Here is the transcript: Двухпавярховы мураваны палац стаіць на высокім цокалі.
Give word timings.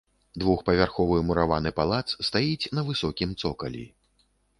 Двухпавярховы 0.43 1.17
мураваны 1.31 1.71
палац 1.79 2.07
стаіць 2.29 2.69
на 2.79 2.85
высокім 2.89 3.37
цокалі. 3.43 3.85